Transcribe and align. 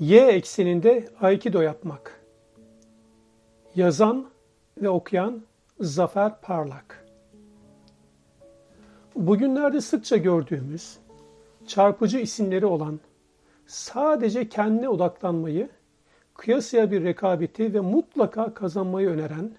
Y 0.00 0.18
ekseninde 0.18 1.08
Aikido 1.20 1.60
yapmak. 1.60 2.20
Yazan 3.76 4.26
ve 4.76 4.88
okuyan 4.88 5.42
Zafer 5.80 6.40
Parlak. 6.40 7.06
Bugünlerde 9.16 9.80
sıkça 9.80 10.16
gördüğümüz, 10.16 10.98
çarpıcı 11.66 12.18
isimleri 12.18 12.66
olan, 12.66 13.00
sadece 13.66 14.48
kendine 14.48 14.88
odaklanmayı, 14.88 15.68
kıyasıya 16.34 16.90
bir 16.90 17.04
rekabeti 17.04 17.74
ve 17.74 17.80
mutlaka 17.80 18.54
kazanmayı 18.54 19.08
öneren, 19.08 19.52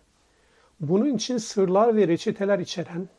bunun 0.79 1.15
için 1.15 1.37
sırlar 1.37 1.95
ve 1.95 2.07
reçeteler 2.07 2.59
içeren, 2.59 3.09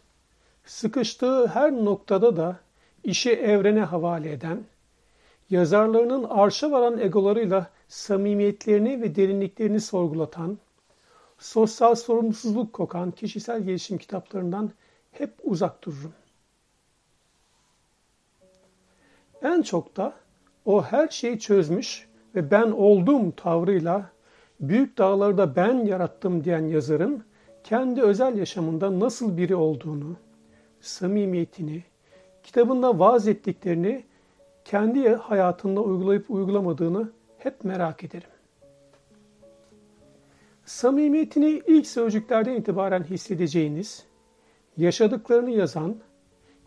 sıkıştığı 0.65 1.47
her 1.47 1.73
noktada 1.73 2.37
da 2.37 2.57
işi 3.05 3.31
evrene 3.33 3.81
havale 3.81 4.33
eden, 4.33 4.65
yazarlarının 5.53 6.25
arşa 6.25 6.71
varan 6.71 6.99
egolarıyla 6.99 7.71
samimiyetlerini 7.89 9.03
ve 9.03 9.17
derinliklerini 9.17 9.81
sorgulatan, 9.81 10.59
sosyal 11.39 11.95
sorumsuzluk 11.95 12.73
kokan 12.73 13.11
kişisel 13.11 13.63
gelişim 13.63 13.99
kitaplarından 13.99 14.71
hep 15.11 15.35
uzak 15.45 15.85
dururum. 15.85 16.13
En 19.43 19.63
çok 19.63 19.97
da 19.97 20.13
o 20.65 20.83
her 20.83 21.09
şeyi 21.09 21.39
çözmüş 21.39 22.09
ve 22.35 22.51
ben 22.51 22.71
oldum 22.71 23.31
tavrıyla 23.31 24.11
büyük 24.61 24.99
dağları 24.99 25.39
da 25.39 25.57
ben 25.57 25.85
yarattım 25.85 26.45
diyen 26.45 26.67
yazarın 26.67 27.25
kendi 27.65 28.03
özel 28.03 28.39
yaşamında 28.39 29.01
nasıl 29.01 29.37
biri 29.37 29.55
olduğunu, 29.55 30.17
samimiyetini, 30.81 31.85
kitabında 32.43 32.99
vaaz 32.99 33.29
ettiklerini 33.29 34.05
kendi 34.65 35.09
hayatında 35.09 35.81
uygulayıp 35.81 36.31
uygulamadığını 36.31 37.11
hep 37.39 37.65
merak 37.65 38.05
ederim. 38.05 38.29
Samimiyetini 40.65 41.63
ilk 41.67 41.87
sözcüklerden 41.87 42.55
itibaren 42.55 43.03
hissedeceğiniz, 43.03 44.07
yaşadıklarını 44.77 45.51
yazan, 45.51 45.97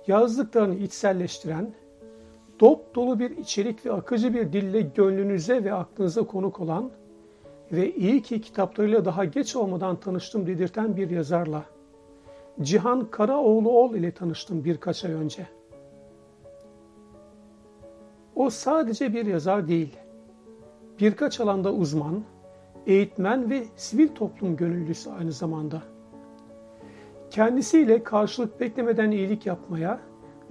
yazdıklarını 0.08 0.76
içselleştiren, 0.76 1.74
dop 2.60 2.96
dolu 2.96 3.20
bir 3.20 3.38
içerik 3.38 3.86
ve 3.86 3.92
akıcı 3.92 4.34
bir 4.34 4.54
dille 4.54 4.82
gönlünüze 4.82 5.64
ve 5.64 5.74
aklınıza 5.74 6.24
konuk 6.24 6.60
olan 6.60 6.92
ve 7.72 7.96
iyi 7.96 8.22
ki 8.22 8.42
kitaplarıyla 8.42 9.06
daha 9.06 9.26
geç 9.26 9.56
olmadan 9.56 10.00
tanıştım 10.00 10.48
dedirten 10.48 10.98
bir 10.98 11.10
yazarla, 11.10 11.66
Cihan 12.62 13.12
Karaoğluoğlu 13.12 13.98
ile 13.98 14.12
tanıştım 14.12 14.66
birkaç 14.66 15.06
ay 15.06 15.12
önce. 15.12 15.48
O 18.46 18.50
sadece 18.50 19.14
bir 19.14 19.26
yazar 19.26 19.68
değil, 19.68 19.98
birkaç 21.00 21.40
alanda 21.40 21.74
uzman, 21.74 22.24
eğitmen 22.88 23.50
ve 23.50 23.64
sivil 23.76 24.08
toplum 24.08 24.56
gönüllüsü 24.56 25.10
aynı 25.10 25.32
zamanda. 25.32 25.82
Kendisiyle 27.30 28.04
karşılık 28.04 28.60
beklemeden 28.60 29.12
iyilik 29.12 29.46
yapmaya 29.46 30.00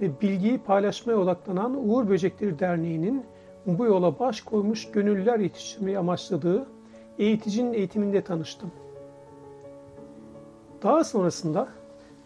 ve 0.01 0.21
bilgiyi 0.21 0.57
paylaşmaya 0.57 1.17
odaklanan 1.17 1.89
Uğur 1.89 2.09
Böcekleri 2.09 2.59
Derneği'nin 2.59 3.23
bu 3.65 3.85
yola 3.85 4.19
baş 4.19 4.41
koymuş 4.41 4.91
gönüllüler 4.91 5.39
yetiştirmeyi 5.39 5.99
amaçladığı 5.99 6.67
eğiticinin 7.19 7.73
eğitiminde 7.73 8.21
tanıştım. 8.21 8.71
Daha 10.83 11.03
sonrasında 11.03 11.67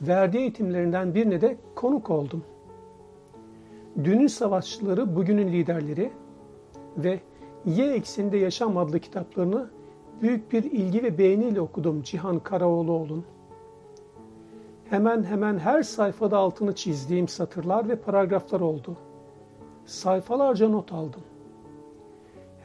verdiği 0.02 0.38
eğitimlerinden 0.38 1.16
birine 1.16 1.42
de 1.42 1.58
konuk 1.76 2.10
oldum. 2.10 2.44
Dünün 4.04 4.28
Savaşçıları, 4.28 5.16
Bugünün 5.16 5.48
Liderleri 5.48 6.12
ve 6.98 7.20
Y 7.66 7.94
ekseninde 7.94 8.38
Yaşam 8.38 8.78
adlı 8.78 9.00
kitaplarını 9.00 9.70
büyük 10.22 10.52
bir 10.52 10.64
ilgi 10.64 11.04
ve 11.04 11.18
beğeniyle 11.18 11.62
okudum 11.62 12.02
Cihan 12.02 12.40
Karaoğluoğlu'nun. 12.40 13.26
Hemen 14.90 15.24
hemen 15.24 15.58
her 15.58 15.84
sayfada 15.84 16.38
altını 16.38 16.76
çizdiğim 16.76 17.28
satırlar 17.28 17.90
ve 17.90 17.96
paragraflar 17.96 18.60
oldu. 18.60 18.98
Sayfalarca 19.86 20.70
not 20.70 20.94
aldım. 20.94 21.22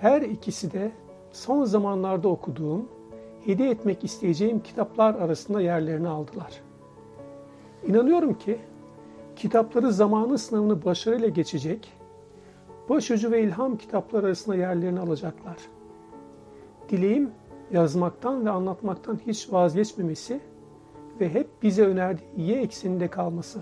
Her 0.00 0.22
ikisi 0.22 0.72
de 0.72 0.92
son 1.32 1.64
zamanlarda 1.64 2.28
okuduğum, 2.28 2.88
hediye 3.44 3.70
etmek 3.70 4.04
isteyeceğim 4.04 4.60
kitaplar 4.60 5.14
arasında 5.14 5.60
yerlerini 5.60 6.08
aldılar. 6.08 6.62
İnanıyorum 7.86 8.34
ki 8.34 8.58
kitapları 9.36 9.92
zamanı 9.92 10.38
sınavını 10.38 10.84
başarıyla 10.84 11.28
geçecek, 11.28 11.92
başucu 12.88 13.30
ve 13.30 13.42
ilham 13.42 13.76
kitaplar 13.76 14.24
arasında 14.24 14.56
yerlerini 14.56 15.00
alacaklar. 15.00 15.56
Dileğim 16.88 17.30
yazmaktan 17.72 18.46
ve 18.46 18.50
anlatmaktan 18.50 19.18
hiç 19.26 19.52
vazgeçmemesi 19.52 20.40
ve 21.20 21.34
hep 21.34 21.48
bize 21.62 21.86
önerdiği 21.86 22.28
iyi 22.36 22.56
ekseninde 22.56 23.08
kalması. 23.08 23.60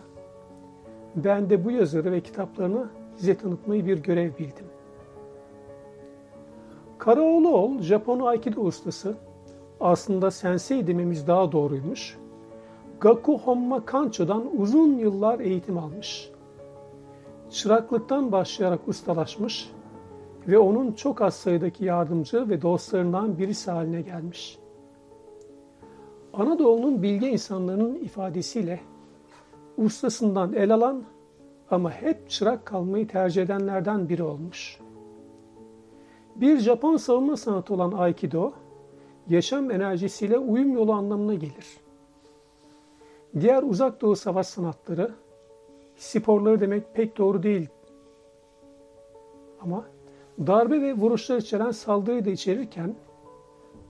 Ben 1.16 1.50
de 1.50 1.64
bu 1.64 1.70
yazarı 1.70 2.12
ve 2.12 2.20
kitaplarını 2.20 2.88
size 3.16 3.34
tanıtmayı 3.34 3.86
bir 3.86 3.98
görev 3.98 4.30
bildim. 4.38 4.66
Karaoğluoğlu, 6.98 7.82
Japon 7.82 8.20
Aikido 8.20 8.60
ustası, 8.60 9.14
aslında 9.80 10.30
sensei 10.30 10.86
dememiz 10.86 11.26
daha 11.26 11.52
doğruymuş. 11.52 12.18
Gaku 13.02 13.38
Homma 13.38 13.84
Kancho'dan 13.84 14.60
uzun 14.60 14.98
yıllar 14.98 15.40
eğitim 15.40 15.78
almış. 15.78 16.30
Çıraklıktan 17.50 18.32
başlayarak 18.32 18.88
ustalaşmış 18.88 19.70
ve 20.48 20.58
onun 20.58 20.92
çok 20.92 21.20
az 21.22 21.34
sayıdaki 21.34 21.84
yardımcı 21.84 22.48
ve 22.48 22.62
dostlarından 22.62 23.38
birisi 23.38 23.70
haline 23.70 24.02
gelmiş. 24.02 24.58
Anadolu'nun 26.32 27.02
bilge 27.02 27.30
insanlarının 27.30 27.94
ifadesiyle 27.94 28.80
ustasından 29.76 30.52
el 30.52 30.74
alan 30.74 31.02
ama 31.70 31.90
hep 31.90 32.30
çırak 32.30 32.66
kalmayı 32.66 33.08
tercih 33.08 33.42
edenlerden 33.42 34.08
biri 34.08 34.22
olmuş. 34.22 34.78
Bir 36.36 36.58
Japon 36.58 36.96
savunma 36.96 37.36
sanatı 37.36 37.74
olan 37.74 37.92
Aikido, 37.92 38.52
yaşam 39.28 39.70
enerjisiyle 39.70 40.38
uyum 40.38 40.72
yolu 40.72 40.92
anlamına 40.92 41.34
gelir. 41.34 41.82
Diğer 43.40 43.62
uzak 43.62 44.00
doğu 44.00 44.16
savaş 44.16 44.46
sanatları, 44.46 45.10
sporları 45.96 46.60
demek 46.60 46.94
pek 46.94 47.18
doğru 47.18 47.42
değil. 47.42 47.68
Ama 49.60 49.84
darbe 50.46 50.82
ve 50.82 50.92
vuruşlar 50.92 51.36
içeren 51.36 51.70
saldırıyı 51.70 52.24
da 52.24 52.30
içerirken, 52.30 52.94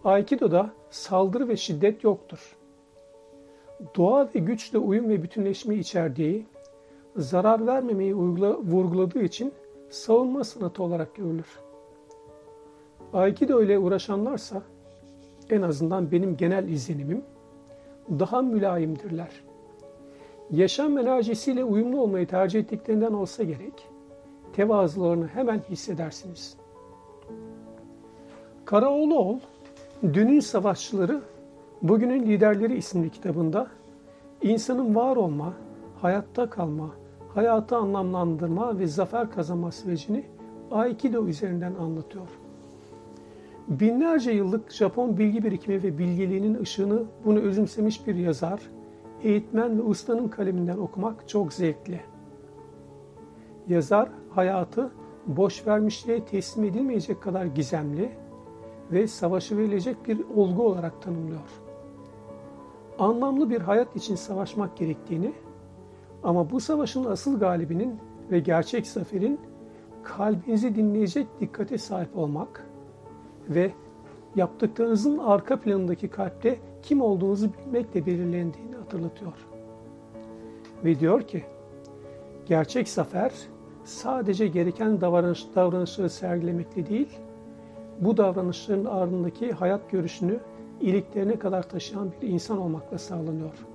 Aikido'da 0.04 0.70
saldırı 0.90 1.48
ve 1.48 1.56
şiddet 1.56 2.04
yoktur. 2.04 2.56
Doğa 3.96 4.28
ve 4.34 4.38
güçle 4.38 4.78
uyum 4.78 5.08
ve 5.08 5.22
bütünleşmeyi 5.22 5.80
içerdiği, 5.80 6.46
zarar 7.16 7.66
vermemeyi 7.66 8.14
vurguladığı 8.14 9.22
için 9.22 9.52
savunma 9.90 10.44
sanatı 10.44 10.82
olarak 10.82 11.14
görülür. 11.14 11.58
Aikido 13.12 13.62
ile 13.62 13.78
uğraşanlarsa 13.78 14.62
en 15.50 15.62
azından 15.62 16.10
benim 16.10 16.36
genel 16.36 16.68
izlenimim 16.68 17.24
daha 18.10 18.42
mülayimdirler. 18.42 19.44
Yaşam 20.50 20.98
enerjisiyle 20.98 21.64
uyumlu 21.64 22.00
olmayı 22.00 22.26
tercih 22.26 22.60
ettiklerinden 22.60 23.12
olsa 23.12 23.42
gerek, 23.42 23.88
tevazularını 24.52 25.26
hemen 25.26 25.60
hissedersiniz. 25.70 26.56
Karaoğluoğlu, 28.64 29.40
Dünün 30.02 30.40
Savaşçıları, 30.40 31.22
Bugünün 31.82 32.26
Liderleri 32.26 32.76
isimli 32.76 33.10
kitabında 33.10 33.66
insanın 34.42 34.94
var 34.94 35.16
olma, 35.16 35.54
hayatta 36.00 36.50
kalma, 36.50 36.90
hayatı 37.34 37.76
anlamlandırma 37.76 38.78
ve 38.78 38.86
zafer 38.86 39.30
kazanma 39.30 39.72
sürecini 39.72 40.24
Aikido 40.70 41.26
üzerinden 41.26 41.74
anlatıyor. 41.74 42.28
Binlerce 43.68 44.30
yıllık 44.30 44.72
Japon 44.72 45.18
bilgi 45.18 45.44
birikimi 45.44 45.82
ve 45.82 45.98
bilgeliğinin 45.98 46.60
ışığını 46.60 47.02
bunu 47.24 47.38
özümsemiş 47.38 48.06
bir 48.06 48.14
yazar, 48.14 48.60
eğitmen 49.22 49.78
ve 49.78 49.82
ustanın 49.82 50.28
kaleminden 50.28 50.78
okumak 50.78 51.28
çok 51.28 51.52
zevkli. 51.52 52.00
Yazar 53.68 54.08
hayatı 54.30 54.90
boş 55.26 55.66
vermişliğe 55.66 56.24
teslim 56.24 56.64
edilmeyecek 56.64 57.22
kadar 57.22 57.44
gizemli 57.44 58.12
ve 58.92 59.06
savaşı 59.06 59.58
verilecek 59.58 60.08
bir 60.08 60.20
olgu 60.36 60.62
olarak 60.62 61.02
tanımlıyor. 61.02 61.40
Anlamlı 62.98 63.50
bir 63.50 63.60
hayat 63.60 63.96
için 63.96 64.14
savaşmak 64.14 64.76
gerektiğini 64.76 65.32
ama 66.22 66.50
bu 66.50 66.60
savaşın 66.60 67.04
asıl 67.04 67.38
galibinin 67.38 67.98
ve 68.30 68.40
gerçek 68.40 68.86
zaferin 68.86 69.40
kalbinizi 70.02 70.74
dinleyecek 70.74 71.26
dikkate 71.40 71.78
sahip 71.78 72.16
olmak, 72.16 72.71
ve 73.48 73.72
yaptıklarınızın 74.36 75.18
arka 75.18 75.60
planındaki 75.60 76.08
kalpte 76.08 76.58
kim 76.82 77.00
olduğunuzu 77.00 77.48
bilmekle 77.52 78.06
belirlendiğini 78.06 78.76
hatırlatıyor. 78.76 79.32
Ve 80.84 81.00
diyor 81.00 81.22
ki, 81.22 81.44
gerçek 82.46 82.88
zafer 82.88 83.32
sadece 83.84 84.46
gereken 84.46 85.00
davranış, 85.00 85.46
davranışları 85.54 86.10
sergilemekle 86.10 86.86
değil, 86.86 87.18
bu 88.00 88.16
davranışların 88.16 88.84
ardındaki 88.84 89.52
hayat 89.52 89.90
görüşünü 89.90 90.40
iliklerine 90.80 91.38
kadar 91.38 91.68
taşıyan 91.68 92.12
bir 92.22 92.28
insan 92.28 92.58
olmakla 92.58 92.98
sağlanıyor. 92.98 93.66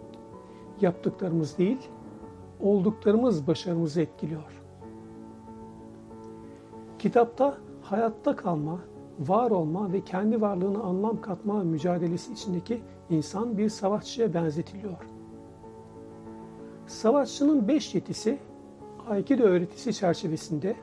Yaptıklarımız 0.81 1.58
değil, 1.58 1.90
olduklarımız 2.60 3.48
başarımızı 3.48 4.02
etkiliyor. 4.02 4.62
Kitapta 7.00 7.58
hayatta 7.81 8.36
kalma, 8.36 8.80
var 9.19 9.52
olma 9.52 9.94
ve 9.94 10.02
kendi 10.02 10.42
varlığına 10.42 10.80
anlam 10.80 11.22
katma 11.22 11.64
mücadelesi 11.64 12.34
içindeki 12.34 12.81
insan 13.10 13.58
bir 13.58 13.69
savaşçıya 13.69 14.34
benzetiliyor. 14.34 14.98
Savaşçının 16.88 17.68
beş 17.68 17.96
yetisi 17.96 18.40
Aikido 19.10 19.44
öğretisi 19.44 19.94
çerçevesinde 19.94 20.75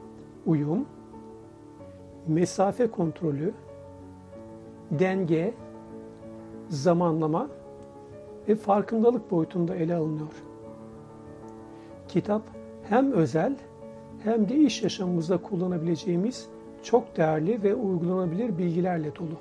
uyum, 0.47 0.87
mesafe 2.27 2.91
kontrolü, 2.91 3.55
denge, 4.91 5.55
zamanlama 6.69 7.49
ve 8.49 8.55
farkındalık 8.55 9.31
boyutunda 9.31 9.75
ele 9.75 9.95
alınıyor. 9.95 10.43
Kitap 12.09 12.43
hem 12.89 13.13
özel 13.13 13.57
hem 14.23 14.49
de 14.49 14.57
iş 14.57 14.83
yaşamımızda 14.83 15.37
kullanabileceğimiz 15.37 16.49
çok 16.85 17.17
değerli 17.17 17.63
ve 17.63 17.75
uygulanabilir 17.75 18.59
bilgilerle 18.59 19.17
dolu. 19.17 19.39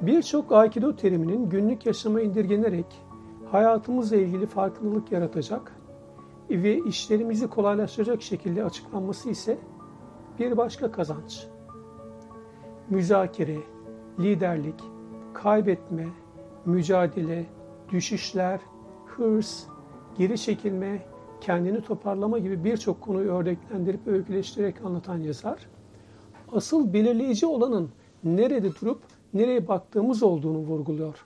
Birçok 0.00 0.52
Aikido 0.52 0.96
teriminin 0.96 1.48
günlük 1.48 1.86
yaşama 1.86 2.20
indirgenerek 2.20 2.86
hayatımızla 3.50 4.16
ilgili 4.16 4.46
farkındalık 4.46 5.12
yaratacak 5.12 5.74
ve 6.50 6.78
işlerimizi 6.78 7.48
kolaylaştıracak 7.48 8.22
şekilde 8.22 8.64
açıklanması 8.64 9.30
ise 9.30 9.58
bir 10.38 10.56
başka 10.56 10.92
kazanç. 10.92 11.46
Müzakere, 12.90 13.58
liderlik, 14.18 14.84
kaybetme, 15.34 16.06
mücadele, 16.66 17.46
düşüşler, 17.92 18.60
hırs, 19.06 19.64
geri 20.18 20.38
çekilme, 20.38 21.02
kendini 21.40 21.80
toparlama 21.80 22.38
gibi 22.38 22.64
birçok 22.64 23.00
konuyu 23.00 23.32
örneklendirip 23.32 24.06
öyküleştirerek 24.06 24.84
anlatan 24.84 25.18
yazar, 25.18 25.66
asıl 26.52 26.92
belirleyici 26.92 27.46
olanın 27.46 27.90
nerede 28.24 28.74
durup 28.80 29.02
nereye 29.34 29.68
baktığımız 29.68 30.22
olduğunu 30.22 30.58
vurguluyor. 30.58 31.24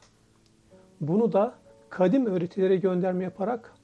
Bunu 1.01 1.33
da 1.33 1.55
kadim 1.89 2.27
öğretilere 2.27 2.77
gönderme 2.77 3.25
yaparak 3.25 3.75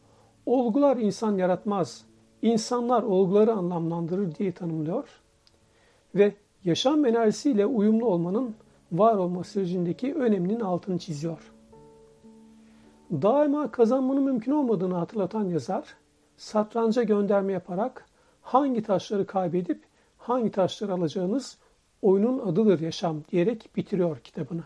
olgular 0.46 0.96
insan 0.96 1.36
yaratmaz, 1.36 2.04
insanlar 2.42 3.02
olguları 3.02 3.52
anlamlandırır 3.52 4.34
diye 4.34 4.52
tanımlıyor 4.52 5.08
ve 6.14 6.34
yaşam 6.64 7.06
enerjisiyle 7.06 7.66
uyumlu 7.66 8.06
olmanın 8.06 8.54
var 8.92 9.14
olma 9.14 9.44
sürecindeki 9.44 10.14
öneminin 10.14 10.60
altını 10.60 10.98
çiziyor. 10.98 11.52
Daima 13.12 13.70
kazanmanın 13.70 14.22
mümkün 14.22 14.52
olmadığını 14.52 14.94
hatırlatan 14.94 15.44
yazar, 15.44 15.84
satranca 16.38 17.02
gönderme 17.02 17.52
yaparak 17.52 18.06
hangi 18.42 18.82
taşları 18.82 19.26
kaybedip 19.26 19.84
hangi 20.18 20.50
taşları 20.50 20.92
alacağınız 20.92 21.58
oyunun 22.02 22.38
adıdır 22.38 22.80
yaşam 22.80 23.24
diyerek 23.30 23.70
bitiriyor 23.76 24.18
kitabını. 24.18 24.62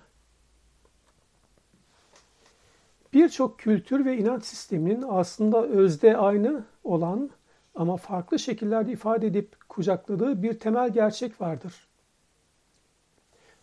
Birçok 3.13 3.59
kültür 3.59 4.05
ve 4.05 4.17
inanç 4.17 4.45
sisteminin 4.45 5.05
aslında 5.09 5.67
özde 5.67 6.17
aynı 6.17 6.65
olan 6.85 7.31
ama 7.75 7.97
farklı 7.97 8.39
şekillerde 8.39 8.93
ifade 8.93 9.27
edip 9.27 9.69
kucakladığı 9.69 10.43
bir 10.43 10.59
temel 10.59 10.93
gerçek 10.93 11.41
vardır. 11.41 11.89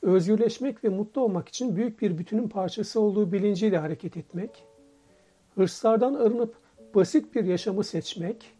Özgürleşmek 0.02 0.84
ve 0.84 0.90
mutlu 0.90 1.22
olmak 1.22 1.50
için 1.50 1.76
büyük 1.76 2.02
bir 2.02 2.18
bütünün 2.18 2.50
parçası 2.50 3.02
olduğu 3.02 3.32
bilinciyle 3.32 3.78
hareket 3.78 4.18
etmek, 4.18 4.66
hırslardan 5.56 6.14
arınıp 6.14 6.56
basit 6.95 7.36
bir 7.36 7.45
yaşamı 7.45 7.83
seçmek, 7.83 8.53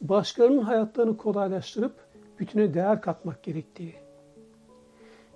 başkalarının 0.00 0.62
hayatlarını 0.62 1.16
kolaylaştırıp 1.16 1.94
bütüne 2.38 2.74
değer 2.74 3.00
katmak 3.00 3.42
gerektiği. 3.42 3.94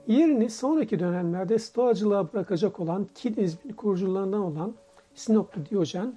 Yerini 0.07 0.51
sonraki 0.51 0.99
dönemlerde 0.99 1.59
stoacılığa 1.59 2.33
bırakacak 2.33 2.81
olan 2.81 3.07
Kinizmin 3.15 3.73
kurucularından 3.73 4.41
olan 4.41 4.75
Sinoplu 5.15 5.67
Diyojen, 5.67 6.15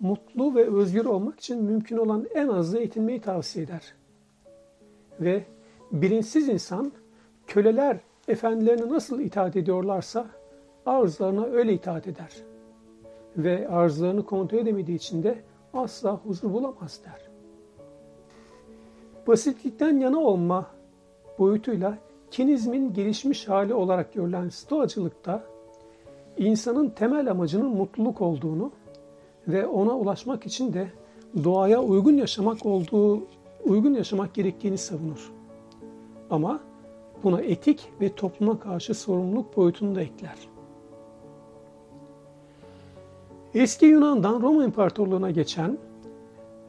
mutlu 0.00 0.54
ve 0.54 0.70
özgür 0.70 1.04
olmak 1.04 1.40
için 1.40 1.62
mümkün 1.62 1.96
olan 1.96 2.26
en 2.34 2.48
azı 2.48 2.78
eğitilmeyi 2.78 3.20
tavsiye 3.20 3.64
eder. 3.64 3.94
Ve 5.20 5.44
bilinçsiz 5.92 6.48
insan, 6.48 6.92
köleler 7.46 7.98
efendilerine 8.28 8.88
nasıl 8.88 9.20
itaat 9.20 9.56
ediyorlarsa 9.56 10.26
arzularına 10.86 11.44
öyle 11.44 11.72
itaat 11.72 12.08
eder. 12.08 12.53
Ve 13.36 13.68
arzularını 13.68 14.26
kontrol 14.26 14.58
edemediği 14.58 14.96
için 14.96 15.22
de 15.22 15.38
asla 15.74 16.16
huzur 16.16 16.52
bulamaz 16.52 17.00
der. 17.04 17.30
Basitlikten 19.26 19.96
yana 20.00 20.18
olma 20.18 20.66
boyutuyla 21.38 21.98
kinizmin 22.30 22.92
gelişmiş 22.92 23.48
hali 23.48 23.74
olarak 23.74 24.14
görülen 24.14 24.48
stoacılıkta 24.48 25.44
insanın 26.36 26.88
temel 26.90 27.30
amacının 27.30 27.70
mutluluk 27.76 28.20
olduğunu 28.20 28.72
ve 29.48 29.66
ona 29.66 29.98
ulaşmak 29.98 30.46
için 30.46 30.72
de 30.72 30.88
doğaya 31.44 31.82
uygun 31.82 32.16
yaşamak 32.16 32.66
olduğu, 32.66 33.26
uygun 33.64 33.94
yaşamak 33.94 34.34
gerektiğini 34.34 34.78
savunur. 34.78 35.32
Ama 36.30 36.60
buna 37.22 37.40
etik 37.40 37.88
ve 38.00 38.14
topluma 38.14 38.60
karşı 38.60 38.94
sorumluluk 38.94 39.56
boyutunu 39.56 39.94
da 39.94 40.02
ekler. 40.02 40.53
Eski 43.54 43.86
Yunan'dan 43.86 44.42
Roma 44.42 44.64
İmparatorluğu'na 44.64 45.30
geçen 45.30 45.78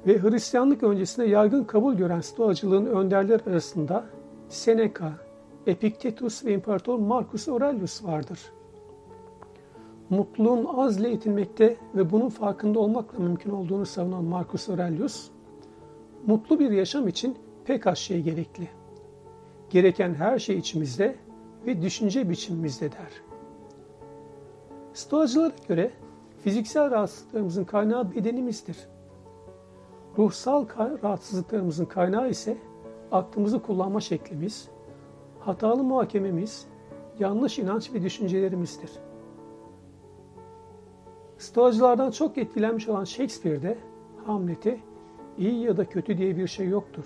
ve 0.07 0.21
Hristiyanlık 0.21 0.83
öncesinde 0.83 1.27
yaygın 1.27 1.63
kabul 1.63 1.93
gören 1.93 2.21
Stoacılığın 2.21 2.85
önderler 2.85 3.41
arasında 3.47 4.05
Seneca, 4.49 5.11
Epiktetus 5.67 6.45
ve 6.45 6.53
İmparator 6.53 6.99
Marcus 6.99 7.47
Aurelius 7.47 8.03
vardır. 8.03 8.39
Mutluluğun 10.09 10.65
azle 10.65 11.11
itilmekte 11.11 11.77
ve 11.95 12.11
bunun 12.11 12.29
farkında 12.29 12.79
olmakla 12.79 13.19
mümkün 13.19 13.51
olduğunu 13.51 13.85
savunan 13.85 14.23
Marcus 14.23 14.69
Aurelius, 14.69 15.29
mutlu 16.25 16.59
bir 16.59 16.71
yaşam 16.71 17.07
için 17.07 17.37
pek 17.65 17.87
az 17.87 17.97
şey 17.97 18.21
gerekli. 18.21 18.69
Gereken 19.69 20.13
her 20.13 20.39
şey 20.39 20.57
içimizde 20.57 21.15
ve 21.65 21.81
düşünce 21.81 22.29
biçimimizde 22.29 22.91
der. 22.91 23.11
Stoacılara 24.93 25.51
göre 25.67 25.91
fiziksel 26.45 26.91
rahatsızlıklarımızın 26.91 27.63
kaynağı 27.63 28.15
bedenimizdir. 28.15 28.77
Ruhsal 30.17 30.65
rahatsızlıklarımızın 31.03 31.85
kaynağı 31.85 32.29
ise 32.29 32.57
aklımızı 33.11 33.61
kullanma 33.61 34.01
şeklimiz, 34.01 34.69
hatalı 35.39 35.83
muhakememiz, 35.83 36.67
yanlış 37.19 37.59
inanç 37.59 37.93
ve 37.93 38.01
düşüncelerimizdir. 38.01 38.91
Stoacılardan 41.37 42.11
çok 42.11 42.37
etkilenmiş 42.37 42.89
olan 42.89 43.03
Shakespeare'de 43.03 43.77
Hamlet'e 44.25 44.79
iyi 45.37 45.63
ya 45.63 45.77
da 45.77 45.85
kötü 45.85 46.17
diye 46.17 46.37
bir 46.37 46.47
şey 46.47 46.67
yoktur. 46.67 47.05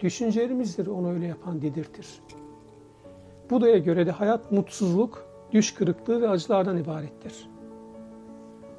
Düşüncelerimizdir 0.00 0.86
onu 0.86 1.12
öyle 1.12 1.26
yapan 1.26 1.62
dedirtir. 1.62 2.22
Buda'ya 3.50 3.78
göre 3.78 4.06
de 4.06 4.10
hayat 4.10 4.52
mutsuzluk, 4.52 5.26
düş 5.52 5.74
kırıklığı 5.74 6.22
ve 6.22 6.28
acılardan 6.28 6.78
ibarettir. 6.78 7.55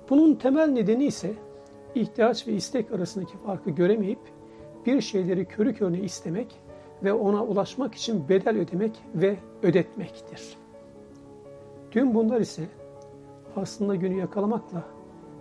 Bunun 0.09 0.35
temel 0.35 0.67
nedeni 0.67 1.05
ise 1.05 1.33
ihtiyaç 1.95 2.47
ve 2.47 2.51
istek 2.51 2.91
arasındaki 2.91 3.37
farkı 3.37 3.69
göremeyip 3.69 4.19
bir 4.85 5.01
şeyleri 5.01 5.45
körü 5.45 5.73
körüne 5.73 5.99
istemek 5.99 6.55
ve 7.03 7.13
ona 7.13 7.45
ulaşmak 7.45 7.95
için 7.95 8.29
bedel 8.29 8.57
ödemek 8.57 8.99
ve 9.15 9.37
ödetmektir. 9.63 10.57
Tüm 11.91 12.13
bunlar 12.13 12.41
ise 12.41 12.63
aslında 13.55 13.95
günü 13.95 14.15
yakalamakla 14.19 14.83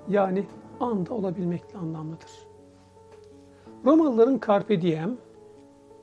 yani 0.09 0.45
anda 0.81 1.15
olabilmekle 1.15 1.79
anlamlıdır. 1.79 2.31
Romalıların 3.85 4.41
carpe 4.47 4.83
diem, 4.83 5.19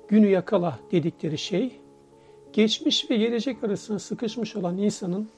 günü 0.08 0.28
yakala 0.28 0.80
dedikleri 0.92 1.38
şey, 1.38 1.80
geçmiş 2.54 3.12
ve 3.12 3.18
gelecek 3.18 3.64
arasında 3.64 4.00
sıkışmış 4.00 4.56
olan 4.56 4.78
insanın 4.78 5.30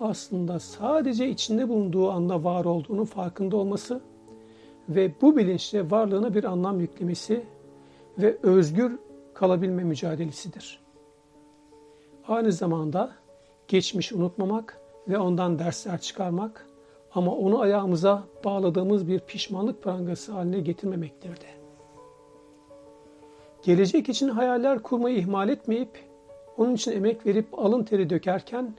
aslında 0.00 0.58
sadece 0.58 1.28
içinde 1.28 1.68
bulunduğu 1.68 2.10
anda 2.10 2.44
var 2.44 2.64
olduğunu 2.64 3.04
farkında 3.04 3.56
olması 3.56 4.00
ve 4.88 5.12
bu 5.22 5.36
bilinçle 5.36 5.90
varlığına 5.90 6.34
bir 6.34 6.44
anlam 6.44 6.80
yüklemesi 6.80 7.44
ve 8.18 8.38
özgür 8.42 8.98
kalabilme 9.34 9.84
mücadelesidir. 9.84 10.80
Aynı 12.28 12.52
zamanda 12.52 13.10
geçmişi 13.68 14.16
unutmamak 14.16 14.80
ve 15.08 15.18
ondan 15.18 15.58
dersler 15.58 16.00
çıkarmak 16.00 16.66
ama 17.14 17.34
onu 17.34 17.60
ayağımıza 17.60 18.24
bağladığımız 18.44 19.08
bir 19.08 19.20
pişmanlık 19.20 19.82
prangası 19.82 20.32
haline 20.32 20.60
getirmemektir 20.60 21.30
de. 21.30 21.58
Gelecek 23.62 24.08
için 24.08 24.28
hayaller 24.28 24.82
kurmayı 24.82 25.18
ihmal 25.18 25.48
etmeyip 25.48 26.08
onun 26.56 26.74
için 26.74 26.92
emek 26.92 27.26
verip 27.26 27.58
alın 27.58 27.84
teri 27.84 28.10
dökerken 28.10 28.74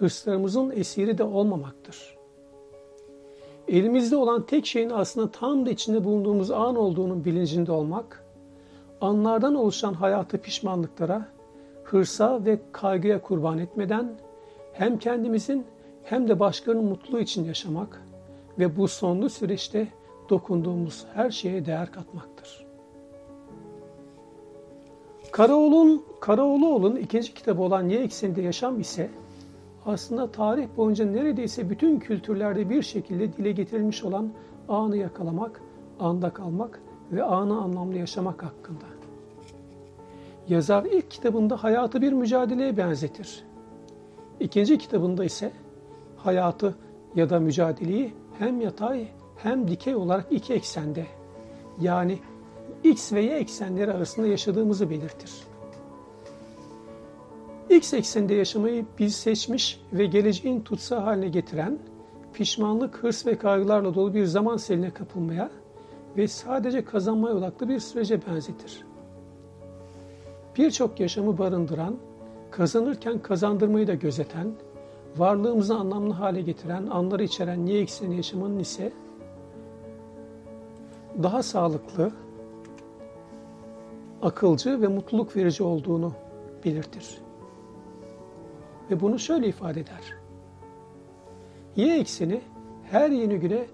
hırslarımızın 0.00 0.70
esiri 0.70 1.18
de 1.18 1.24
olmamaktır. 1.24 2.16
Elimizde 3.68 4.16
olan 4.16 4.46
tek 4.46 4.66
şeyin 4.66 4.90
aslında 4.90 5.30
tam 5.30 5.66
da 5.66 5.70
içinde 5.70 6.04
bulunduğumuz 6.04 6.50
an 6.50 6.76
olduğunun 6.76 7.24
bilincinde 7.24 7.72
olmak, 7.72 8.24
anlardan 9.00 9.54
oluşan 9.54 9.94
hayatı 9.94 10.38
pişmanlıklara, 10.38 11.28
hırsa 11.84 12.44
ve 12.44 12.60
kaygıya 12.72 13.22
kurban 13.22 13.58
etmeden 13.58 14.18
hem 14.72 14.98
kendimizin 14.98 15.66
hem 16.04 16.28
de 16.28 16.40
başkalarının 16.40 16.84
mutluluğu 16.84 17.20
için 17.20 17.44
yaşamak 17.44 18.02
ve 18.58 18.76
bu 18.76 18.88
sonlu 18.88 19.30
süreçte 19.30 19.88
dokunduğumuz 20.30 21.06
her 21.14 21.30
şeye 21.30 21.66
değer 21.66 21.92
katmaktır. 21.92 22.66
Karaoğlu'nun 25.32 26.04
Karaoğluoğlu'nun 26.20 26.96
ikinci 26.96 27.34
kitabı 27.34 27.62
olan 27.62 27.88
Y 27.88 27.98
ekseninde 27.98 28.42
yaşam 28.42 28.80
ise 28.80 29.10
aslında 29.86 30.32
tarih 30.32 30.66
boyunca 30.76 31.04
neredeyse 31.04 31.70
bütün 31.70 31.98
kültürlerde 31.98 32.70
bir 32.70 32.82
şekilde 32.82 33.32
dile 33.32 33.52
getirilmiş 33.52 34.04
olan 34.04 34.30
anı 34.68 34.96
yakalamak, 34.96 35.60
anda 36.00 36.30
kalmak 36.30 36.80
ve 37.12 37.22
anı 37.22 37.60
anlamlı 37.60 37.98
yaşamak 37.98 38.42
hakkında. 38.42 38.84
Yazar 40.48 40.84
ilk 40.84 41.10
kitabında 41.10 41.64
hayatı 41.64 42.02
bir 42.02 42.12
mücadeleye 42.12 42.76
benzetir. 42.76 43.44
İkinci 44.40 44.78
kitabında 44.78 45.24
ise 45.24 45.52
hayatı 46.16 46.74
ya 47.14 47.30
da 47.30 47.40
mücadeleyi 47.40 48.12
hem 48.38 48.60
yatay 48.60 49.08
hem 49.36 49.68
dikey 49.68 49.94
olarak 49.94 50.26
iki 50.30 50.54
eksende 50.54 51.06
yani 51.80 52.18
x 52.84 53.12
ve 53.12 53.20
y 53.22 53.36
eksenleri 53.36 53.92
arasında 53.92 54.26
yaşadığımızı 54.26 54.90
belirtir. 54.90 55.49
X 57.70 57.94
ekseninde 57.94 58.34
yaşamayı 58.34 58.86
biz 58.98 59.16
seçmiş 59.16 59.80
ve 59.92 60.06
geleceğin 60.06 60.60
tutsa 60.60 61.04
haline 61.04 61.28
getiren, 61.28 61.78
pişmanlık, 62.32 62.96
hırs 62.96 63.26
ve 63.26 63.38
kaygılarla 63.38 63.94
dolu 63.94 64.14
bir 64.14 64.24
zaman 64.24 64.56
seline 64.56 64.90
kapılmaya 64.90 65.50
ve 66.16 66.28
sadece 66.28 66.84
kazanmaya 66.84 67.34
odaklı 67.34 67.68
bir 67.68 67.78
sürece 67.78 68.26
benzetir. 68.26 68.84
Birçok 70.58 71.00
yaşamı 71.00 71.38
barındıran, 71.38 71.96
kazanırken 72.50 73.18
kazandırmayı 73.18 73.86
da 73.86 73.94
gözeten, 73.94 74.52
varlığımızı 75.16 75.74
anlamlı 75.74 76.12
hale 76.12 76.40
getiren, 76.40 76.86
anları 76.86 77.24
içeren 77.24 77.66
Y 77.66 77.80
ekseni 77.80 78.16
yaşamanın 78.16 78.58
ise 78.58 78.92
daha 81.22 81.42
sağlıklı, 81.42 82.12
akılcı 84.22 84.82
ve 84.82 84.86
mutluluk 84.86 85.36
verici 85.36 85.62
olduğunu 85.62 86.12
belirtir. 86.64 87.20
Ve 88.90 89.00
bunu 89.00 89.18
şöyle 89.18 89.48
ifade 89.48 89.80
eder. 89.80 90.14
Y 91.76 91.98
ekseni 91.98 92.40
her 92.90 93.10
yeni 93.10 93.36
güne 93.36 93.66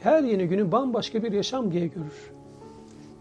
her 0.00 0.22
yeni 0.22 0.48
günü 0.48 0.72
bambaşka 0.72 1.22
bir 1.22 1.32
yaşam 1.32 1.72
diye 1.72 1.86
görür. 1.86 2.32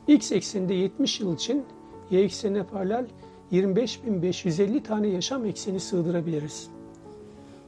X 0.08 0.32
ekseninde 0.32 0.74
70 0.74 1.20
yıl 1.20 1.36
için 1.36 1.66
Y 2.12 2.22
eksenine 2.22 2.64
paralel 2.64 3.06
25.550 3.52 4.84
tane 4.84 5.08
yaşam 5.08 5.46
ekseni 5.46 5.80
sığdırabiliriz. 5.80 6.70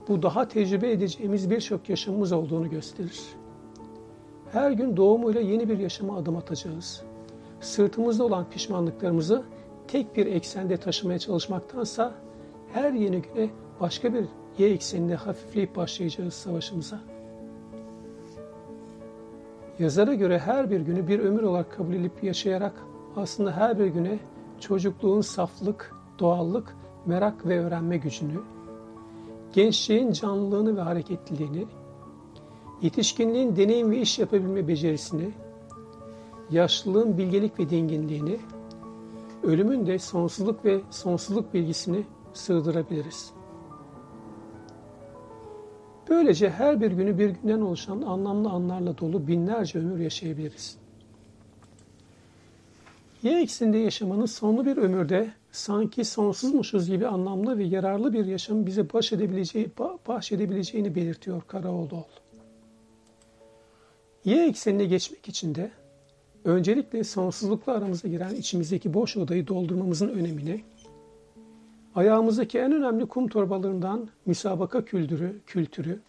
Bu 0.08 0.22
daha 0.22 0.48
tecrübe 0.48 0.92
edeceğimiz 0.92 1.50
birçok 1.50 1.90
yaşamımız 1.90 2.32
olduğunu 2.32 2.70
gösterir. 2.70 3.22
Her 4.52 4.72
gün 4.72 4.98
doğumuyla 4.98 5.42
yeni 5.42 5.70
bir 5.70 5.80
yaşama 5.80 6.18
adım 6.18 6.38
atacağız. 6.38 7.04
Sırtımızda 7.62 8.24
olan 8.24 8.50
pişmanlıklarımızı 8.50 9.44
tek 9.88 10.18
bir 10.18 10.26
eksende 10.26 10.78
taşımaya 10.78 11.20
çalışmaktansa 11.20 12.14
her 12.76 12.94
yeni 12.94 13.22
güne 13.22 13.50
başka 13.82 14.14
bir 14.14 14.26
y 14.58 14.70
ekseninde 14.70 15.16
hafifleyip 15.16 15.76
başlayacağız 15.76 16.34
savaşımıza. 16.34 17.00
Yazara 19.80 20.14
göre 20.14 20.40
her 20.40 20.72
bir 20.72 20.80
günü 20.80 21.08
bir 21.08 21.20
ömür 21.20 21.44
olarak 21.44 21.72
kabul 21.72 21.94
edip 21.94 22.24
yaşayarak 22.24 22.74
aslında 23.16 23.52
her 23.52 23.80
bir 23.80 23.86
güne 23.86 24.20
çocukluğun 24.60 25.22
saflık, 25.22 25.96
doğallık, 26.20 26.76
merak 27.06 27.48
ve 27.48 27.60
öğrenme 27.60 27.98
gücünü, 27.98 28.40
gençliğin 29.54 30.12
canlılığını 30.12 30.78
ve 30.78 30.82
hareketliliğini, 30.82 31.66
yetişkinliğin 32.82 33.56
deneyim 33.56 33.92
ve 33.92 33.98
iş 33.98 34.20
yapabilme 34.20 34.68
becerisini, 34.68 35.32
yaşlılığın 36.52 37.18
bilgelik 37.18 37.60
ve 37.60 37.70
dinginliğini, 37.70 38.40
ölümün 39.44 39.88
de 39.88 40.00
sonsuzluk 40.00 40.66
ve 40.66 40.82
sonsuzluk 40.90 41.54
bilgisini 41.54 42.06
sığdırabiliriz. 42.38 43.34
Böylece 46.10 46.50
her 46.50 46.82
bir 46.82 46.92
günü 46.92 47.20
bir 47.20 47.30
günden 47.30 47.62
oluşan 47.62 48.02
anlamlı 48.02 48.50
anlarla 48.50 48.98
dolu 48.98 49.28
binlerce 49.28 49.80
ömür 49.80 50.00
yaşayabiliriz. 50.00 50.78
Y 53.24 53.42
eksinde 53.42 53.78
yaşamanın 53.78 54.26
sonlu 54.26 54.66
bir 54.66 54.78
ömürde 54.78 55.32
sanki 55.52 56.06
sonsuzmuşuz 56.06 56.88
gibi 56.88 57.08
anlamlı 57.08 57.58
ve 57.58 57.64
yararlı 57.64 58.14
bir 58.14 58.26
yaşam 58.26 58.66
bize 58.66 58.94
baş 58.94 59.14
edebileceği, 59.14 59.72
bahşedebileceğini 60.08 60.96
belirtiyor 60.96 61.42
Karaoğluoğlu. 61.48 62.06
Y 64.26 64.46
eksenine 64.48 64.86
geçmek 64.86 65.28
için 65.28 65.56
de 65.56 65.72
öncelikle 66.44 67.04
sonsuzlukla 67.04 67.74
aramıza 67.74 68.08
giren 68.08 68.36
içimizdeki 68.36 68.94
boş 68.94 69.18
odayı 69.18 69.48
doldurmamızın 69.48 70.10
önemini, 70.10 70.64
ayağımızdaki 71.96 72.60
en 72.60 72.72
önemli 72.72 73.06
kum 73.06 73.28
torbalarından 73.28 74.10
müsabaka 74.26 74.86
kültürü, 74.86 75.40
kültürü, 75.48 76.00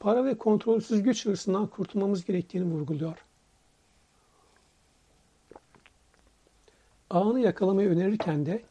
para 0.00 0.24
ve 0.24 0.38
kontrolsüz 0.38 1.02
güç 1.02 1.26
hırsından 1.26 1.66
kurtulmamız 1.66 2.24
gerektiğini 2.24 2.64
vurguluyor. 2.64 3.24
Anı 7.10 7.40
yakalamayı 7.40 7.88
önerirken 7.88 8.46
de 8.46 8.62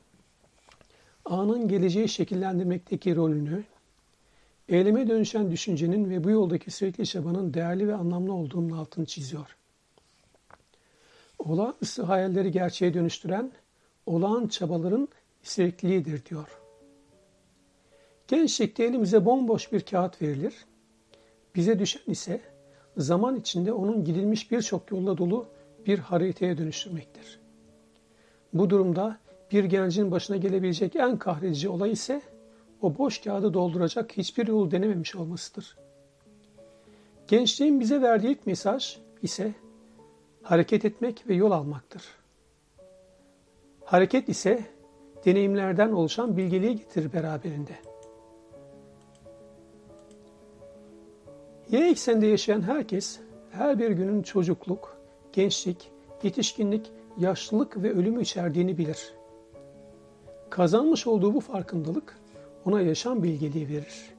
anın 1.26 1.68
geleceği 1.68 2.10
şekillendirmekteki 2.10 3.16
rolünü, 3.16 3.64
eyleme 4.70 5.08
dönüşen 5.08 5.52
düşüncenin 5.52 6.10
ve 6.10 6.24
bu 6.24 6.30
yoldaki 6.30 6.72
sürekli 6.72 7.06
çabanın 7.06 7.54
değerli 7.54 7.88
ve 7.88 7.96
anlamlı 7.96 8.34
olduğunun 8.34 8.78
altını 8.78 9.06
çiziyor. 9.06 9.56
Olağanüstü 11.40 12.02
hayalleri 12.02 12.52
gerçeğe 12.52 12.94
dönüştüren 12.94 13.52
olağan 14.06 14.48
çabaların 14.48 15.08
sürekliliğidir 15.48 16.26
diyor. 16.26 16.62
Gençlikte 18.28 18.84
elimize 18.84 19.26
bomboş 19.26 19.72
bir 19.72 19.82
kağıt 19.82 20.22
verilir. 20.22 20.54
Bize 21.56 21.80
düşen 21.80 22.12
ise 22.12 22.42
zaman 22.98 23.36
içinde 23.36 23.74
onun 23.74 24.04
gidilmiş 24.04 24.52
birçok 24.52 24.92
yolla 24.92 25.18
dolu 25.18 25.48
bir 25.86 26.00
haritaya 26.00 26.58
dönüştürmektir. 26.58 27.40
Bu 28.54 28.70
durumda 28.70 29.18
bir 29.52 29.64
gencin 29.64 30.12
başına 30.12 30.38
gelebilecek 30.38 30.96
en 30.96 31.18
kahredici 31.18 31.70
olay 31.70 31.92
ise 31.92 32.22
o 32.82 32.98
boş 32.98 33.22
kağıdı 33.22 33.54
dolduracak 33.54 34.18
hiçbir 34.18 34.48
yol 34.48 34.72
denememiş 34.72 35.16
olmasıdır. 35.16 35.78
Gençliğin 37.28 37.80
bize 37.80 38.02
verdiği 38.02 38.28
ilk 38.28 38.46
mesaj 38.48 38.98
ise 39.22 39.54
hareket 40.44 40.86
etmek 40.86 41.28
ve 41.28 41.36
yol 41.36 41.52
almaktır. 41.52 42.04
Hareket 43.86 44.30
ise 44.30 44.66
deneyimlerden 45.26 45.92
oluşan 45.92 46.38
bilgeliği 46.38 46.76
getirir 46.76 47.14
beraberinde. 47.14 47.72
Y 51.72 51.90
ekseninde 51.90 52.28
yaşayan 52.28 52.62
herkes 52.62 53.20
her 53.52 53.80
bir 53.80 53.92
günün 53.92 54.22
çocukluk, 54.22 54.98
gençlik, 55.34 55.92
yetişkinlik, 56.24 56.92
yaşlılık 57.18 57.84
ve 57.84 57.92
ölümü 57.92 58.22
içerdiğini 58.22 58.78
bilir. 58.78 59.14
Kazanmış 60.50 61.08
olduğu 61.08 61.34
bu 61.34 61.40
farkındalık 61.40 62.18
ona 62.66 62.82
yaşam 62.82 63.24
bilgeliği 63.24 63.70
verir 63.70 64.18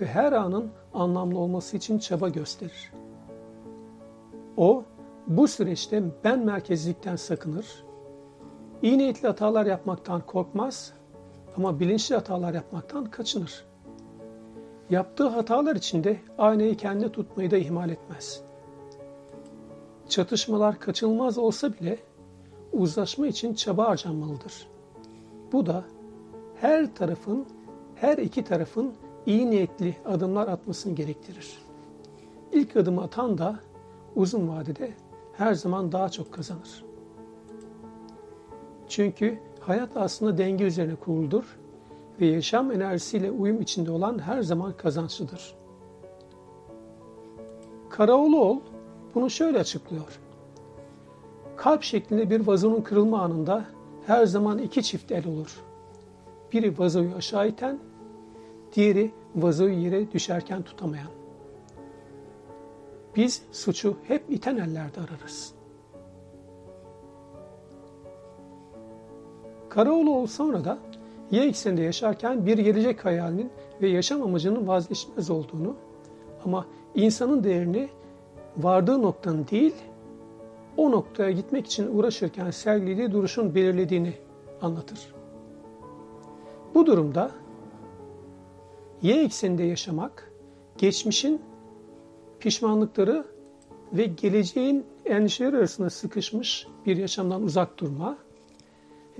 ve 0.00 0.06
her 0.06 0.32
anın 0.32 0.70
anlamlı 0.94 1.38
olması 1.38 1.76
için 1.76 1.98
çaba 1.98 2.28
gösterir. 2.28 2.92
O 4.56 4.84
bu 5.26 5.48
süreçte 5.48 6.02
ben 6.24 6.38
merkezlikten 6.38 7.16
sakınır, 7.16 7.84
iyi 8.82 8.98
niyetli 8.98 9.28
hatalar 9.28 9.66
yapmaktan 9.66 10.20
korkmaz 10.26 10.92
ama 11.56 11.80
bilinçli 11.80 12.14
hatalar 12.14 12.54
yapmaktan 12.54 13.04
kaçınır. 13.04 13.64
Yaptığı 14.90 15.28
hatalar 15.28 15.76
içinde 15.76 16.16
aynayı 16.38 16.76
kendi 16.76 17.12
tutmayı 17.12 17.50
da 17.50 17.56
ihmal 17.56 17.90
etmez. 17.90 18.42
Çatışmalar 20.08 20.78
kaçınılmaz 20.78 21.38
olsa 21.38 21.72
bile 21.72 21.98
uzlaşma 22.72 23.26
için 23.26 23.54
çaba 23.54 23.88
harcanmalıdır. 23.88 24.68
Bu 25.52 25.66
da 25.66 25.84
her 26.60 26.94
tarafın, 26.94 27.46
her 27.94 28.18
iki 28.18 28.44
tarafın 28.44 28.94
iyi 29.26 29.50
niyetli 29.50 29.96
adımlar 30.06 30.48
atmasını 30.48 30.94
gerektirir. 30.94 31.58
İlk 32.52 32.76
adımı 32.76 33.02
atan 33.02 33.38
da 33.38 33.60
uzun 34.16 34.48
vadede 34.48 34.92
her 35.32 35.54
zaman 35.54 35.92
daha 35.92 36.08
çok 36.08 36.32
kazanır. 36.32 36.89
Çünkü 38.90 39.38
hayat 39.60 39.96
aslında 39.96 40.38
denge 40.38 40.64
üzerine 40.64 40.94
kuruludur 40.94 41.58
ve 42.20 42.26
yaşam 42.26 42.72
enerjisiyle 42.72 43.30
uyum 43.30 43.60
içinde 43.60 43.90
olan 43.90 44.18
her 44.18 44.42
zaman 44.42 44.76
kazançlıdır. 44.76 45.54
Karaoğluoğlu 47.90 48.62
bunu 49.14 49.30
şöyle 49.30 49.58
açıklıyor. 49.58 50.20
Kalp 51.56 51.82
şeklinde 51.82 52.30
bir 52.30 52.46
vazonun 52.46 52.80
kırılma 52.80 53.22
anında 53.22 53.64
her 54.06 54.26
zaman 54.26 54.58
iki 54.58 54.82
çift 54.82 55.12
el 55.12 55.26
olur. 55.26 55.60
Biri 56.52 56.78
vazoyu 56.78 57.14
aşağı 57.14 57.48
iten, 57.48 57.78
diğeri 58.72 59.10
vazoyu 59.34 59.78
yere 59.78 60.12
düşerken 60.12 60.62
tutamayan. 60.62 61.10
Biz 63.16 63.42
suçu 63.52 63.96
hep 64.08 64.24
iten 64.30 64.56
ellerde 64.56 65.00
ararız. 65.00 65.59
Karaoğluoğlu 69.70 70.28
sonra 70.28 70.64
da 70.64 70.78
Y 71.30 71.44
ekseninde 71.44 71.82
yaşarken 71.82 72.46
bir 72.46 72.58
gelecek 72.58 73.04
hayalinin 73.04 73.50
ve 73.82 73.88
yaşam 73.88 74.22
amacının 74.22 74.68
vazgeçilmez 74.68 75.30
olduğunu 75.30 75.76
ama 76.44 76.66
insanın 76.94 77.44
değerini 77.44 77.88
vardığı 78.56 79.02
noktanın 79.02 79.46
değil, 79.50 79.74
o 80.76 80.90
noktaya 80.90 81.30
gitmek 81.30 81.66
için 81.66 81.96
uğraşırken 81.96 82.50
sergilediği 82.50 83.12
duruşun 83.12 83.54
belirlediğini 83.54 84.14
anlatır. 84.62 85.14
Bu 86.74 86.86
durumda 86.86 87.30
Y 89.02 89.22
ekseninde 89.22 89.62
yaşamak, 89.62 90.32
geçmişin 90.78 91.40
pişmanlıkları 92.40 93.24
ve 93.92 94.04
geleceğin 94.04 94.86
endişeleri 95.04 95.56
arasında 95.56 95.90
sıkışmış 95.90 96.66
bir 96.86 96.96
yaşamdan 96.96 97.42
uzak 97.42 97.78
durma 97.78 98.18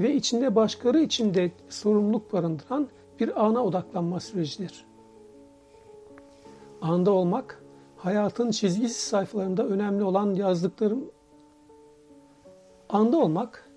ve 0.00 0.14
içinde 0.14 0.54
başkaları 0.54 1.00
için 1.00 1.34
de 1.34 1.50
sorumluluk 1.68 2.32
barındıran 2.32 2.88
bir 3.20 3.46
ana 3.46 3.64
odaklanma 3.64 4.20
sürecidir. 4.20 4.84
Anda 6.82 7.10
olmak, 7.10 7.62
hayatın 7.96 8.50
çizgisiz 8.50 8.96
sayfalarında 8.96 9.66
önemli 9.66 10.04
olan 10.04 10.34
yazdıklarım 10.34 11.04
anda 12.88 13.16
olmak 13.16 13.70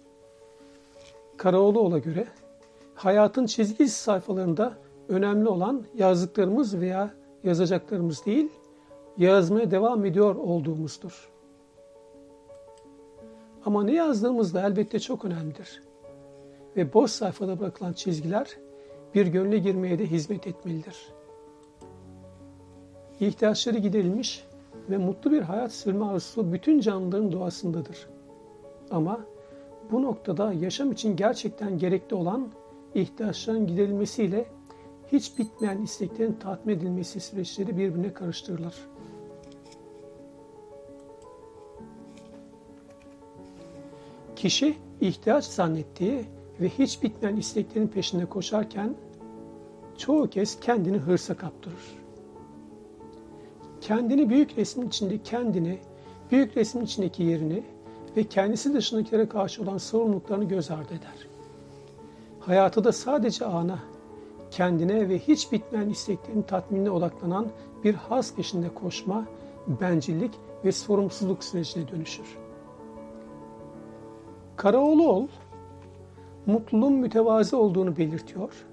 Karaoğluoğlu'na 1.38 1.98
göre 1.98 2.28
hayatın 2.96 3.46
çizgisiz 3.46 3.94
sayfalarında 3.94 4.74
önemli 5.10 5.50
olan 5.50 5.84
yazdıklarımız 5.96 6.80
veya 6.80 7.14
yazacaklarımız 7.44 8.26
değil, 8.26 8.50
yazmaya 9.18 9.72
devam 9.72 10.06
ediyor 10.06 10.36
olduğumuzdur. 10.36 11.30
Ama 13.66 13.84
ne 13.84 13.94
yazdığımız 13.94 14.54
da 14.54 14.68
elbette 14.68 15.00
çok 15.00 15.26
önemlidir. 15.26 15.84
Ve 16.78 16.94
boş 16.94 17.12
sayfada 17.12 17.60
bırakılan 17.60 17.94
çizgiler 17.94 18.58
bir 19.16 19.28
gönle 19.28 19.58
girmeye 19.58 20.00
de 20.00 20.06
hizmet 20.06 20.48
etmelidir. 20.48 21.14
İhtiyaçları 23.20 23.78
giderilmiş 23.78 24.46
ve 24.90 24.98
mutlu 24.98 25.32
bir 25.32 25.42
hayat 25.42 25.72
sürme 25.72 26.06
arzusu 26.06 26.54
bütün 26.54 26.80
canlıların 26.80 27.32
doğasındadır. 27.32 28.08
Ama 28.92 29.20
bu 29.92 30.04
noktada 30.04 30.54
yaşam 30.54 30.92
için 30.92 31.16
gerçekten 31.16 31.78
gerekli 31.78 32.16
olan 32.16 32.52
ihtiyaçların 32.96 33.68
giderilmesiyle 33.68 34.46
hiç 35.12 35.40
bitmeyen 35.40 35.82
isteklerin 35.82 36.34
tatmin 36.34 36.78
edilmesi 36.78 37.20
süreçleri 37.20 37.78
birbirine 37.78 38.14
karıştırılır. 38.14 38.76
Kişi 44.36 44.78
ihtiyaç 45.02 45.46
zannettiği 45.46 46.26
ve 46.62 46.70
hiç 46.70 47.04
bitmeyen 47.04 47.36
isteklerin 47.36 47.88
peşinde 47.88 48.26
koşarken 48.26 48.96
çoğu 49.98 50.30
kez 50.30 50.60
kendini 50.60 50.98
hırsa 50.98 51.38
kaptırır. 51.38 52.04
Kendini 53.82 54.30
büyük 54.30 54.58
resmin 54.58 54.88
içinde 54.88 55.18
kendini, 55.24 55.80
büyük 56.32 56.58
resmin 56.58 56.84
içindeki 56.84 57.24
yerini 57.24 57.64
ve 58.18 58.24
kendisi 58.24 58.74
dışındakilere 58.74 59.30
karşı 59.30 59.64
olan 59.64 59.78
sorumluluklarını 59.78 60.44
göz 60.44 60.72
ardı 60.72 60.94
eder. 60.94 61.28
Hayatı 62.40 62.84
da 62.84 62.92
sadece 62.92 63.46
ana, 63.46 63.80
kendine 64.52 65.10
ve 65.10 65.20
hiç 65.20 65.52
bitmeyen 65.52 65.90
isteklerin 65.90 66.42
tatminine 66.42 66.90
odaklanan 66.90 67.48
bir 67.84 67.94
haz 67.94 68.36
peşinde 68.36 68.74
koşma, 68.74 69.26
bencillik 69.68 70.32
ve 70.66 70.72
sorumsuzluk 70.72 71.44
sürecine 71.44 71.88
dönüşür. 71.88 72.38
Karaoğluoğlu, 74.56 75.28
mutluluğun 76.46 76.94
mütevazi 76.94 77.56
olduğunu 77.56 77.98
belirtiyor 77.98 78.66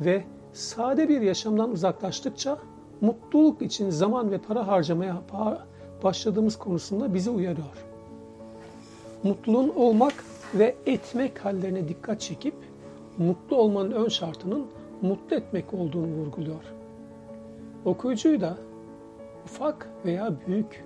ve 0.00 0.24
sade 0.52 1.08
bir 1.08 1.20
yaşamdan 1.20 1.70
uzaklaştıkça 1.70 2.58
mutluluk 3.00 3.62
için 3.62 3.90
zaman 3.90 4.30
ve 4.30 4.38
para 4.38 4.66
harcamaya 4.66 5.22
başladığımız 6.02 6.58
konusunda 6.58 7.14
bizi 7.14 7.30
uyarıyor. 7.30 7.84
Mutluluğun 9.22 9.72
olmak 9.76 10.14
ve 10.54 10.74
etmek 10.86 11.44
hallerine 11.44 11.88
dikkat 11.88 12.20
çekip 12.20 12.54
mutlu 13.18 13.56
olmanın 13.56 13.90
ön 13.90 14.08
şartının 14.08 14.66
mutlu 15.02 15.36
etmek 15.36 15.74
olduğunu 15.74 16.06
vurguluyor. 16.06 16.62
Okuyucuyu 17.84 18.40
da 18.40 18.56
ufak 19.44 19.88
veya 20.04 20.32
büyük, 20.46 20.84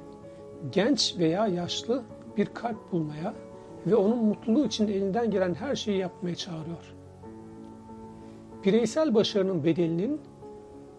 genç 0.73 1.15
veya 1.19 1.47
yaşlı 1.47 2.03
bir 2.37 2.47
kalp 2.47 2.93
bulmaya 2.93 3.35
ve 3.91 3.97
onun 3.97 4.25
mutluluğu 4.25 4.67
için 4.67 4.89
elinden 4.89 5.31
gelen 5.31 5.55
her 5.55 5.77
şeyi 5.77 5.99
yapmaya 5.99 6.35
çağırıyor. 6.35 6.95
Bireysel 8.65 9.15
başarının 9.15 9.65
bedelinin 9.65 10.21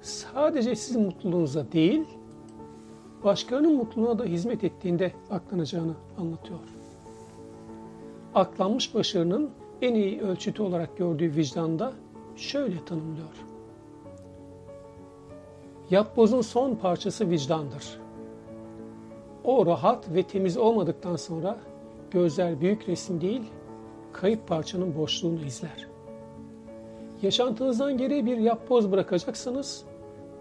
sadece 0.01 0.75
sizin 0.75 1.01
mutluluğunuza 1.01 1.71
değil, 1.71 2.05
başkalarının 3.23 3.75
mutluluğuna 3.75 4.19
da 4.19 4.23
hizmet 4.23 4.63
ettiğinde 4.63 5.11
aklanacağını 5.29 5.93
anlatıyor. 6.17 6.59
Aklanmış 8.35 8.95
başarının 8.95 9.49
en 9.81 9.93
iyi 9.93 10.21
ölçütü 10.21 10.63
olarak 10.63 10.97
gördüğü 10.97 11.35
vicdanda 11.35 11.93
şöyle 12.35 12.85
tanımlıyor. 12.85 13.45
Yapbozun 15.89 16.41
son 16.41 16.75
parçası 16.75 17.29
vicdandır. 17.29 17.99
O 19.43 19.65
rahat 19.65 20.13
ve 20.13 20.23
temiz 20.23 20.57
olmadıktan 20.57 21.15
sonra 21.15 21.57
gözler 22.11 22.61
büyük 22.61 22.89
resim 22.89 23.21
değil, 23.21 23.41
kayıp 24.13 24.47
parçanın 24.47 24.97
boşluğunu 24.97 25.45
izler. 25.45 25.87
Yaşantınızdan 27.21 27.97
geriye 27.97 28.25
bir 28.25 28.37
yapboz 28.37 28.91
bırakacaksınız. 28.91 29.83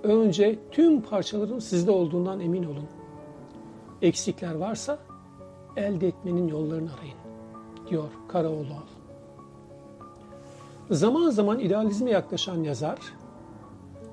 Önce 0.03 0.59
tüm 0.71 1.01
parçaların 1.01 1.59
sizde 1.59 1.91
olduğundan 1.91 2.41
emin 2.41 2.65
olun. 2.65 2.87
Eksikler 4.03 4.55
varsa 4.55 4.99
elde 5.77 6.09
etmenin 6.09 6.49
yollarını 6.49 6.91
arayın, 6.95 7.17
diyor 7.91 8.09
Karaoğluoğlu. 8.29 8.89
Zaman 10.91 11.31
zaman 11.31 11.59
idealizme 11.59 12.11
yaklaşan 12.11 12.63
yazar 12.63 12.99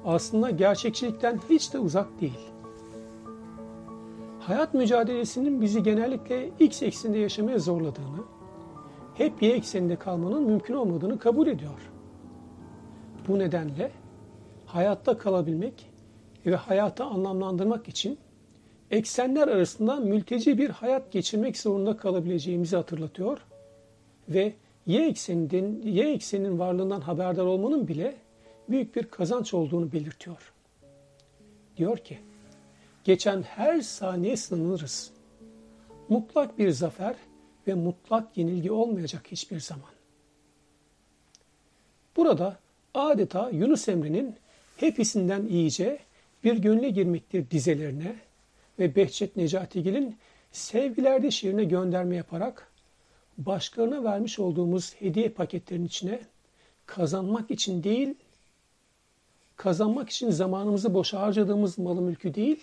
aslında 0.05 0.49
gerçekçilikten 0.49 1.39
hiç 1.49 1.73
de 1.73 1.79
uzak 1.79 2.21
değil. 2.21 2.39
Hayat 4.47 4.73
mücadelesinin 4.73 5.61
bizi 5.61 5.83
genellikle 5.83 6.49
X 6.59 6.83
ekseninde 6.83 7.17
yaşamaya 7.17 7.59
zorladığını, 7.59 8.23
hep 9.13 9.41
Y 9.41 9.51
ekseninde 9.51 9.95
kalmanın 9.95 10.43
mümkün 10.43 10.73
olmadığını 10.73 11.19
kabul 11.19 11.47
ediyor. 11.47 11.91
Bu 13.27 13.39
nedenle 13.39 13.91
hayatta 14.65 15.17
kalabilmek 15.17 15.89
ve 16.45 16.55
hayatı 16.55 17.03
anlamlandırmak 17.03 17.87
için 17.87 18.17
eksenler 18.91 19.47
arasında 19.47 19.95
mülteci 19.95 20.57
bir 20.57 20.69
hayat 20.69 21.11
geçirmek 21.11 21.57
zorunda 21.57 21.97
kalabileceğimizi 21.97 22.75
hatırlatıyor 22.75 23.37
ve 24.29 24.53
y 24.85 25.07
ekseninin, 25.07 25.81
y 25.81 26.13
ekseninin 26.13 26.59
varlığından 26.59 27.01
haberdar 27.01 27.45
olmanın 27.45 27.87
bile 27.87 28.15
büyük 28.69 28.95
bir 28.95 29.03
kazanç 29.03 29.53
olduğunu 29.53 29.91
belirtiyor. 29.91 30.53
Diyor 31.77 31.97
ki, 31.97 32.19
geçen 33.05 33.41
her 33.41 33.81
saniye 33.81 34.37
sınırız. 34.37 35.11
Mutlak 36.09 36.57
bir 36.57 36.69
zafer 36.69 37.15
ve 37.67 37.73
mutlak 37.73 38.37
yenilgi 38.37 38.71
olmayacak 38.71 39.27
hiçbir 39.31 39.59
zaman. 39.59 39.89
Burada 42.15 42.59
adeta 42.93 43.49
Yunus 43.49 43.89
Emre'nin 43.89 44.35
hepsinden 44.77 45.45
iyice 45.45 45.99
bir 46.43 46.57
gönle 46.57 46.89
girmektir 46.89 47.49
dizelerine 47.49 48.15
ve 48.79 48.95
Behçet 48.95 49.35
Necatigil'in 49.35 50.17
sevgilerde 50.51 51.31
şiirine 51.31 51.63
gönderme 51.63 52.15
yaparak 52.15 52.71
başkalarına 53.37 54.03
vermiş 54.03 54.39
olduğumuz 54.39 54.95
hediye 54.99 55.29
paketlerinin 55.29 55.85
içine 55.85 56.19
kazanmak 56.85 57.51
için 57.51 57.83
değil, 57.83 58.15
kazanmak 59.55 60.09
için 60.09 60.31
zamanımızı 60.31 60.93
boşa 60.93 61.21
harcadığımız 61.21 61.77
malı 61.77 62.01
mülkü 62.01 62.33
değil, 62.33 62.59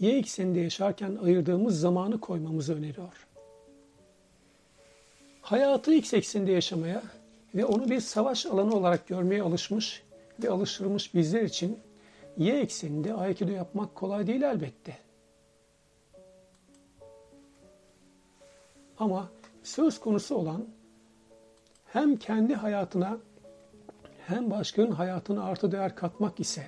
Y 0.00 0.18
ekseninde 0.18 0.60
yaşarken 0.60 1.16
ayırdığımız 1.24 1.80
zamanı 1.80 2.20
koymamızı 2.20 2.74
öneriyor. 2.74 3.26
Hayatı 5.42 5.94
X 5.94 6.14
ekseninde 6.14 6.52
yaşamaya 6.52 7.02
ve 7.54 7.64
onu 7.64 7.90
bir 7.90 8.00
savaş 8.00 8.46
alanı 8.46 8.74
olarak 8.74 9.08
görmeye 9.08 9.42
alışmış 9.42 10.02
ve 10.42 10.50
alıştırılmış 10.50 11.14
bizler 11.14 11.42
için 11.42 11.78
y 12.36 12.60
ekseninde 12.60 13.14
Aikido 13.14 13.50
yapmak 13.52 13.94
kolay 13.94 14.26
değil 14.26 14.42
elbette. 14.42 14.98
Ama 18.98 19.28
söz 19.62 20.00
konusu 20.00 20.34
olan 20.34 20.64
hem 21.86 22.16
kendi 22.16 22.54
hayatına 22.54 23.18
hem 24.26 24.50
başkalarının 24.50 24.94
hayatına 24.94 25.44
artı 25.44 25.72
değer 25.72 25.96
katmak 25.96 26.40
ise 26.40 26.66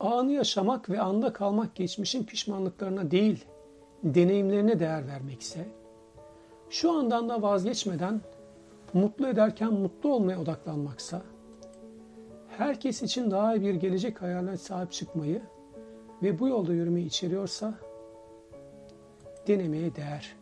anı 0.00 0.32
yaşamak 0.32 0.90
ve 0.90 1.00
anda 1.00 1.32
kalmak 1.32 1.74
geçmişin 1.74 2.24
pişmanlıklarına 2.24 3.10
değil, 3.10 3.44
deneyimlerine 4.04 4.80
değer 4.80 5.06
vermek 5.06 5.40
ise 5.40 5.68
şu 6.70 6.92
andan 6.92 7.28
da 7.28 7.42
vazgeçmeden 7.42 8.20
mutlu 8.94 9.28
ederken 9.28 9.72
mutlu 9.72 10.14
olmaya 10.14 10.40
odaklanmaksa 10.40 11.22
herkes 12.58 13.02
için 13.02 13.30
daha 13.30 13.54
iyi 13.54 13.62
bir 13.62 13.74
gelecek 13.74 14.22
hayaline 14.22 14.56
sahip 14.56 14.92
çıkmayı 14.92 15.42
ve 16.22 16.38
bu 16.38 16.48
yolda 16.48 16.72
yürümeyi 16.72 17.06
içeriyorsa 17.06 17.74
denemeye 19.46 19.96
değer. 19.96 20.36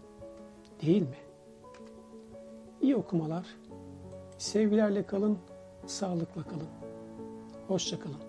Değil 0.83 1.03
mi? 1.03 1.17
İyi 2.81 2.97
okumalar. 2.97 3.47
Sevgilerle 4.39 5.03
kalın, 5.03 5.39
sağlıkla 5.87 6.43
kalın. 6.43 6.69
Hoşça 7.69 8.01
kalın. 8.01 8.28